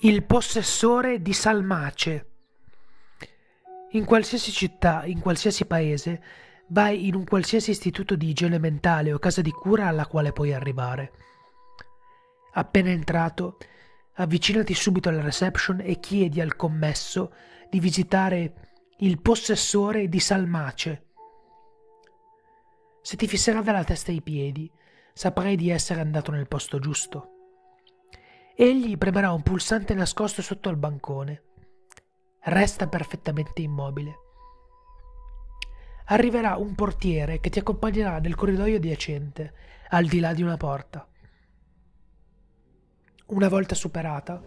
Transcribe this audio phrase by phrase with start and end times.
[0.00, 2.26] Il possessore di Salmace.
[3.90, 6.22] In qualsiasi città, in qualsiasi paese,
[6.68, 10.52] vai in un qualsiasi istituto di igiene mentale o casa di cura alla quale puoi
[10.54, 11.12] arrivare.
[12.52, 13.56] Appena entrato,
[14.14, 17.32] avvicinati subito alla reception e chiedi al commesso
[17.68, 18.54] di visitare
[18.98, 21.06] il possessore di Salmace.
[23.02, 24.70] Se ti fisserà dalla testa ai piedi,
[25.12, 27.32] saprai di essere andato nel posto giusto.
[28.60, 31.42] Egli premerà un pulsante nascosto sotto al bancone.
[32.40, 34.18] Resta perfettamente immobile.
[36.06, 39.54] Arriverà un portiere che ti accompagnerà nel corridoio adiacente,
[39.90, 41.06] al di là di una porta.
[43.26, 44.42] Una volta superata,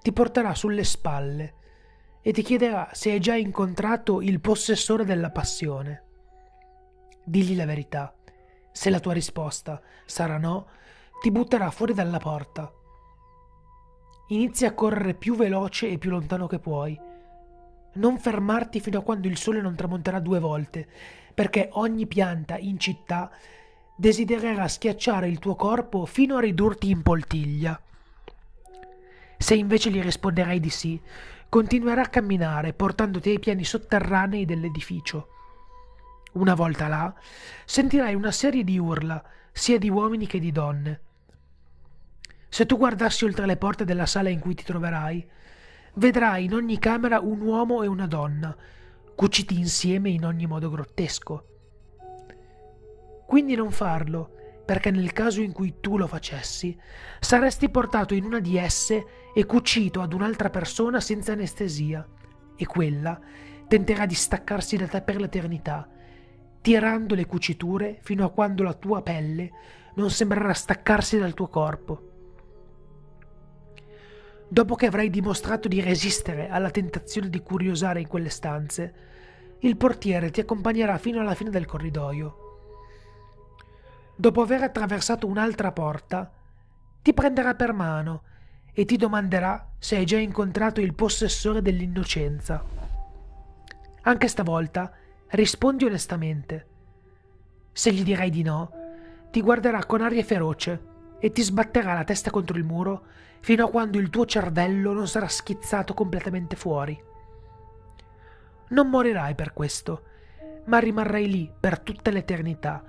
[0.00, 1.54] ti porterà sulle spalle
[2.22, 6.04] e ti chiederà se hai già incontrato il possessore della passione.
[7.24, 8.14] Digli la verità.
[8.70, 10.68] Se la tua risposta sarà no,
[11.20, 12.74] ti butterà fuori dalla porta
[14.32, 16.96] Inizi a correre più veloce e più lontano che puoi.
[17.94, 20.86] Non fermarti fino a quando il sole non tramonterà due volte,
[21.34, 23.28] perché ogni pianta in città
[23.96, 27.80] desidererà schiacciare il tuo corpo fino a ridurti in poltiglia.
[29.36, 31.00] Se invece gli risponderai di sì,
[31.48, 35.28] continuerà a camminare portandoti ai piani sotterranei dell'edificio.
[36.34, 37.12] Una volta là,
[37.64, 41.00] sentirai una serie di urla, sia di uomini che di donne.
[42.52, 45.24] Se tu guardassi oltre le porte della sala in cui ti troverai,
[45.94, 48.54] vedrai in ogni camera un uomo e una donna,
[49.14, 51.44] cuciti insieme in ogni modo grottesco.
[53.24, 54.34] Quindi non farlo,
[54.66, 56.76] perché nel caso in cui tu lo facessi,
[57.20, 62.04] saresti portato in una di esse e cucito ad un'altra persona senza anestesia,
[62.56, 63.18] e quella
[63.68, 65.88] tenterà di staccarsi da te per l'eternità,
[66.60, 69.50] tirando le cuciture fino a quando la tua pelle
[69.94, 72.09] non sembrerà staccarsi dal tuo corpo.
[74.52, 78.94] Dopo che avrai dimostrato di resistere alla tentazione di curiosare in quelle stanze,
[79.60, 82.36] il portiere ti accompagnerà fino alla fine del corridoio.
[84.16, 86.32] Dopo aver attraversato un'altra porta,
[87.00, 88.22] ti prenderà per mano
[88.72, 92.60] e ti domanderà se hai già incontrato il possessore dell'innocenza.
[94.02, 94.92] Anche stavolta
[95.28, 96.66] rispondi onestamente.
[97.70, 98.72] Se gli dirai di no,
[99.30, 100.89] ti guarderà con aria feroce
[101.20, 103.04] e ti sbatterà la testa contro il muro
[103.40, 107.00] fino a quando il tuo cervello non sarà schizzato completamente fuori.
[108.68, 110.02] Non morirai per questo,
[110.66, 112.84] ma rimarrai lì per tutta l'eternità,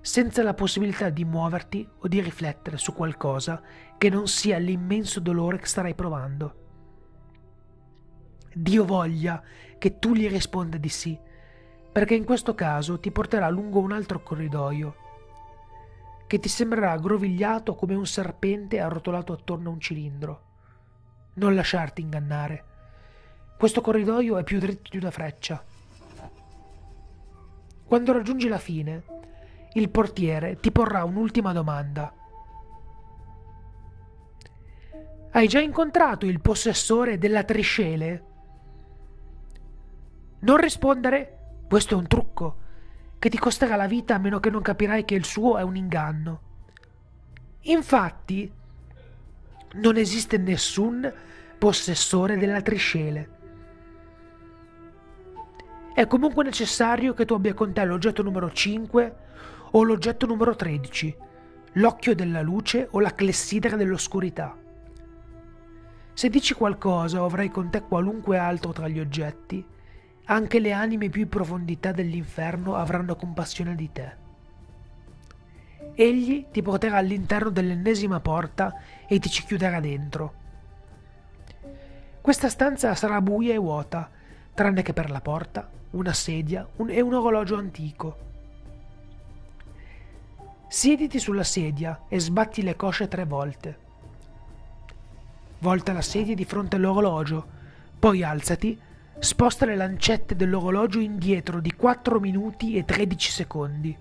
[0.00, 3.62] senza la possibilità di muoverti o di riflettere su qualcosa
[3.96, 6.54] che non sia l'immenso dolore che starai provando.
[8.54, 9.42] Dio voglia
[9.78, 11.18] che tu gli risponda di sì,
[11.92, 15.06] perché in questo caso ti porterà lungo un altro corridoio
[16.28, 20.42] che ti sembrerà aggrovigliato come un serpente arrotolato attorno a un cilindro.
[21.34, 22.64] Non lasciarti ingannare.
[23.56, 25.64] Questo corridoio è più dritto di una freccia.
[27.86, 29.02] Quando raggiungi la fine,
[29.72, 32.12] il portiere ti porrà un'ultima domanda.
[35.30, 38.24] Hai già incontrato il possessore della triscele?
[40.40, 42.66] Non rispondere, questo è un trucco
[43.18, 45.76] che ti costerà la vita a meno che non capirai che il suo è un
[45.76, 46.40] inganno.
[47.62, 48.50] Infatti,
[49.74, 51.12] non esiste nessun
[51.58, 53.36] possessore della triscele.
[55.92, 59.16] È comunque necessario che tu abbia con te l'oggetto numero 5
[59.72, 61.16] o l'oggetto numero 13,
[61.72, 64.56] l'occhio della luce o la clessidra dell'oscurità.
[66.14, 69.64] Se dici qualcosa o avrai con te qualunque altro tra gli oggetti,
[70.30, 74.26] anche le anime più in profondità dell'inferno avranno compassione di te.
[75.94, 78.74] Egli ti porterà all'interno dell'ennesima porta
[79.06, 80.34] e ti ci chiuderà dentro.
[82.20, 84.10] Questa stanza sarà buia e vuota,
[84.52, 88.26] tranne che per la porta, una sedia un e un orologio antico.
[90.68, 93.78] Siediti sulla sedia e sbatti le cosce tre volte.
[95.60, 97.46] Volta la sedia di fronte all'orologio,
[97.98, 98.78] poi alzati
[99.20, 103.96] sposta le lancette dell'orologio indietro di 4 minuti e 13 secondi.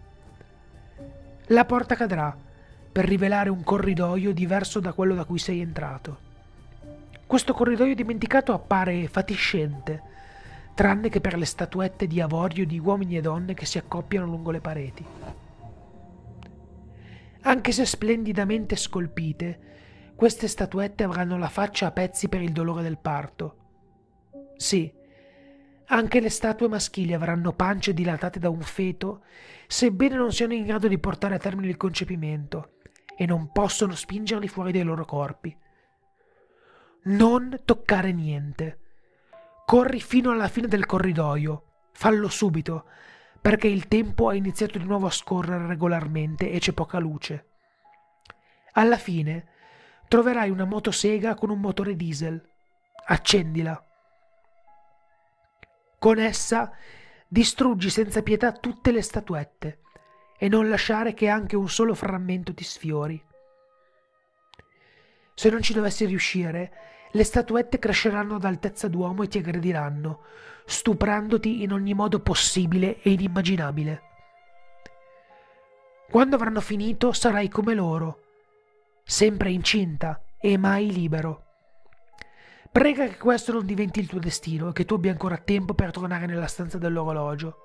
[1.48, 2.36] La porta cadrà
[2.92, 6.26] per rivelare un corridoio diverso da quello da cui sei entrato.
[7.26, 10.02] Questo corridoio dimenticato appare fatiscente,
[10.74, 14.52] tranne che per le statuette di avorio di uomini e donne che si accoppiano lungo
[14.52, 15.06] le pareti.
[17.42, 19.60] Anche se splendidamente scolpite,
[20.16, 23.56] queste statuette avranno la faccia a pezzi per il dolore del parto.
[24.56, 24.92] Sì,
[25.88, 29.24] anche le statue maschili avranno pance dilatate da un feto,
[29.68, 32.74] sebbene non siano in grado di portare a termine il concepimento,
[33.16, 35.56] e non possono spingerli fuori dai loro corpi.
[37.04, 38.80] Non toccare niente.
[39.66, 41.64] Corri fino alla fine del corridoio.
[41.94, 42.86] Fallo subito,
[43.40, 47.46] perché il tempo ha iniziato di nuovo a scorrere regolarmente e c'è poca luce.
[48.74, 49.48] Alla fine
[50.10, 52.46] troverai una motosega con un motore diesel.
[53.06, 53.87] Accendila.
[56.00, 56.72] Con essa
[57.28, 59.80] distruggi senza pietà tutte le statuette
[60.38, 63.24] e non lasciare che anche un solo frammento ti sfiori.
[65.34, 66.72] Se non ci dovessi riuscire,
[67.12, 70.22] le statuette cresceranno ad altezza d'uomo e ti aggrediranno,
[70.66, 74.02] stuprandoti in ogni modo possibile e inimmaginabile.
[76.10, 78.22] Quando avranno finito sarai come loro,
[79.04, 81.47] sempre incinta e mai libero.
[82.72, 85.92] Prega che questo non diventi il tuo destino e che tu abbia ancora tempo per
[85.92, 87.58] tornare nella stanza dell'orologio.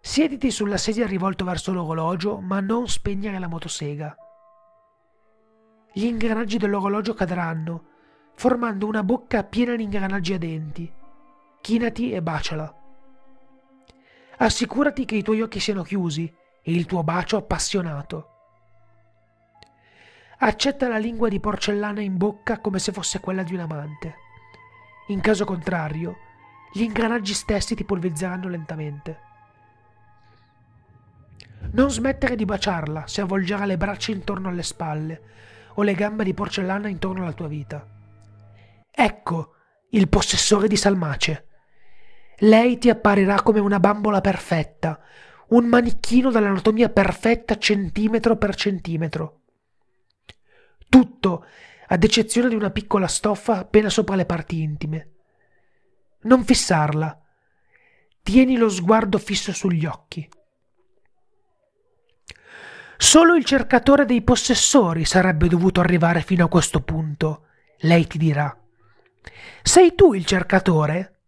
[0.00, 4.16] Siediti sulla sedia rivolto verso l'orologio, ma non spegnere la motosega.
[5.92, 7.84] Gli ingranaggi dell'orologio cadranno,
[8.34, 10.92] formando una bocca piena di ingranaggi a denti.
[11.60, 12.74] Chinati e baciala.
[14.38, 16.32] Assicurati che i tuoi occhi siano chiusi
[16.62, 18.35] e il tuo bacio appassionato.
[20.38, 24.16] Accetta la lingua di porcellana in bocca come se fosse quella di un amante.
[25.08, 26.18] In caso contrario,
[26.72, 29.20] gli ingranaggi stessi ti polverizzeranno lentamente.
[31.72, 35.22] Non smettere di baciarla se avvolgerà le braccia intorno alle spalle
[35.74, 37.86] o le gambe di porcellana intorno alla tua vita.
[38.90, 39.54] Ecco
[39.90, 41.48] il possessore di Salmace.
[42.40, 45.00] Lei ti apparirà come una bambola perfetta,
[45.48, 49.40] un manichino dall'anatomia perfetta centimetro per centimetro.
[50.88, 51.46] Tutto,
[51.88, 55.10] ad eccezione di una piccola stoffa appena sopra le parti intime.
[56.22, 57.20] Non fissarla.
[58.22, 60.28] Tieni lo sguardo fisso sugli occhi.
[62.98, 67.46] Solo il cercatore dei possessori sarebbe dovuto arrivare fino a questo punto,
[67.80, 68.58] lei ti dirà.
[69.62, 71.20] Sei tu il cercatore?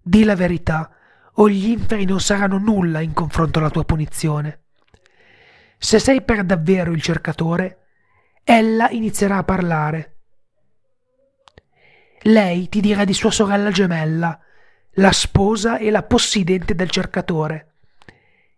[0.00, 0.94] Di la verità,
[1.34, 4.62] o gli inferi non saranno nulla in confronto alla tua punizione.
[5.78, 7.83] Se sei per davvero il cercatore,
[8.44, 10.16] ella inizierà a parlare.
[12.22, 14.38] Lei ti dirà di sua sorella gemella,
[14.92, 17.72] la sposa e la possidente del cercatore.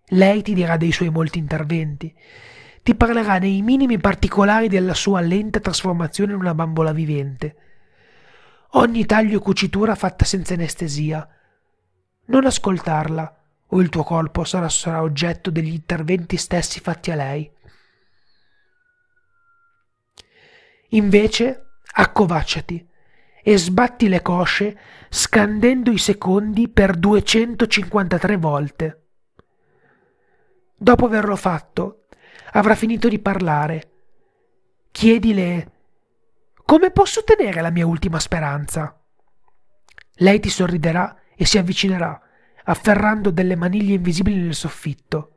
[0.08, 2.12] Lei ti dirà dei suoi molti interventi,
[2.82, 7.56] ti parlerà nei minimi particolari della sua lenta trasformazione in una bambola vivente.
[8.72, 11.28] Ogni taglio e cucitura fatta senza anestesia.
[12.26, 17.50] Non ascoltarla, o il tuo corpo sarà, sarà oggetto degli interventi stessi fatti a lei.
[20.90, 22.88] Invece, accovacciati
[23.42, 24.78] e sbatti le cosce
[25.08, 29.02] scandendo i secondi per 253 volte.
[30.76, 32.06] Dopo averlo fatto,
[32.52, 33.90] avrà finito di parlare.
[34.90, 35.70] Chiedile
[36.66, 39.00] come posso ottenere la mia ultima speranza?
[40.14, 42.20] Lei ti sorriderà e si avvicinerà,
[42.64, 45.36] afferrando delle maniglie invisibili nel soffitto.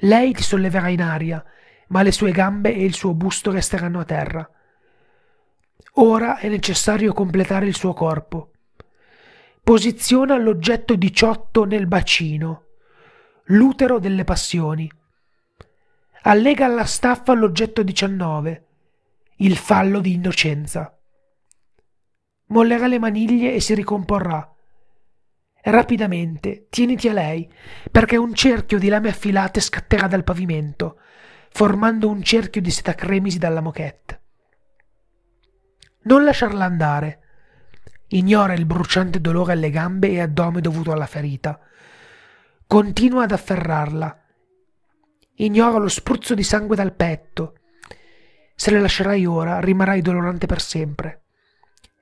[0.00, 1.42] Lei ti solleverà in aria,
[1.92, 4.50] ma le sue gambe e il suo busto resteranno a terra.
[5.94, 8.50] Ora è necessario completare il suo corpo.
[9.62, 12.64] Posiziona l'oggetto 18 nel bacino
[13.46, 14.90] l'utero delle passioni.
[16.22, 18.66] Allega alla staffa l'oggetto 19,
[19.36, 20.96] il fallo di innocenza.
[22.46, 24.48] Mollerà le maniglie e si ricomporrà.
[25.64, 27.50] Rapidamente tieniti a lei,
[27.90, 30.98] perché un cerchio di lame affilate scatterà dal pavimento,
[31.52, 34.20] formando un cerchio di seta cremisi dalla moquette.
[36.02, 37.20] Non lasciarla andare.
[38.08, 41.58] Ignora il bruciante dolore alle gambe e addome dovuto alla ferita
[42.72, 44.18] Continua ad afferrarla.
[45.34, 47.58] Ignora lo spruzzo di sangue dal petto.
[48.54, 51.24] Se le lascerai ora, rimarrai dolorante per sempre.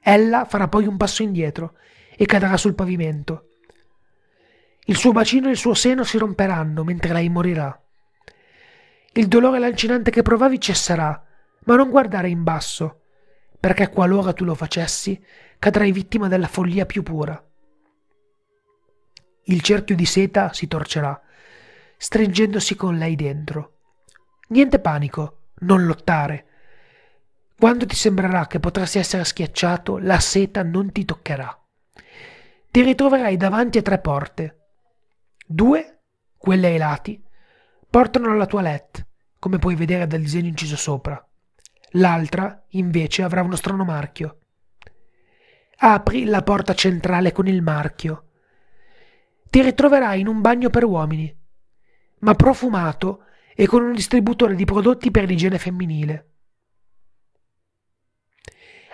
[0.00, 1.74] Ella farà poi un passo indietro
[2.16, 3.48] e cadrà sul pavimento.
[4.84, 7.76] Il suo bacino e il suo seno si romperanno mentre lei morirà.
[9.20, 11.22] Il dolore lancinante che provavi cesserà,
[11.64, 13.02] ma non guardare in basso,
[13.60, 15.22] perché qualora tu lo facessi,
[15.58, 17.38] cadrai vittima della follia più pura.
[19.42, 21.20] Il cerchio di seta si torcerà,
[21.98, 23.80] stringendosi con lei dentro.
[24.48, 26.46] Niente panico, non lottare.
[27.58, 31.62] Quando ti sembrerà che potresti essere schiacciato, la seta non ti toccherà.
[32.70, 34.70] Ti ritroverai davanti a tre porte.
[35.46, 36.04] Due,
[36.38, 37.22] quelle ai lati,
[37.90, 39.08] portano alla toilette,
[39.40, 41.20] come puoi vedere dal disegno inciso sopra.
[41.94, 44.38] L'altra, invece, avrà uno strano marchio.
[45.78, 48.26] Apri la porta centrale con il marchio
[49.50, 51.36] ti ritroverai in un bagno per uomini,
[52.20, 53.24] ma profumato
[53.56, 56.26] e con un distributore di prodotti per l'igiene femminile.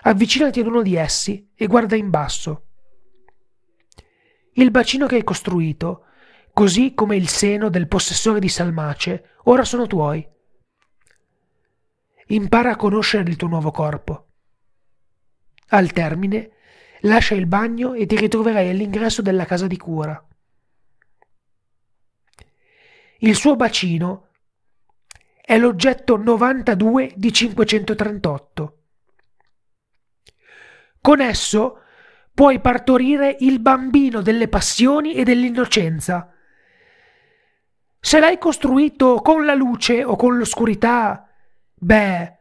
[0.07, 2.67] avvicinati ad uno di essi e guarda in basso.
[4.53, 6.05] Il bacino che hai costruito,
[6.53, 10.27] così come il seno del possessore di Salmace, ora sono tuoi.
[12.29, 14.27] Impara a conoscere il tuo nuovo corpo.
[15.69, 16.51] Al termine,
[17.03, 20.21] lascia il bagno e ti ritroverai all'ingresso della casa di cura.
[23.19, 24.29] Il suo bacino
[25.41, 28.83] è l'oggetto 92 di 538.
[31.01, 31.81] Con esso
[32.35, 36.33] puoi partorire il bambino delle passioni e dell'innocenza.
[38.01, 41.26] Se l'hai costruito con la luce o con l'oscurità,
[41.79, 42.39] beh,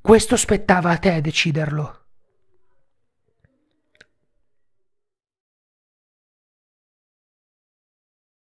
[0.00, 1.97] questo spettava a te deciderlo.